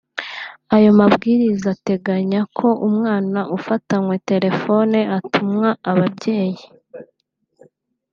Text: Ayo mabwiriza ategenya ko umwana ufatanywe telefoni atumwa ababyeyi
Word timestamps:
Ayo 0.75 0.89
mabwiriza 0.99 1.67
ategenya 1.75 2.41
ko 2.57 2.67
umwana 2.89 3.39
ufatanywe 3.57 4.15
telefoni 4.29 4.99
atumwa 5.17 5.69
ababyeyi 5.91 6.63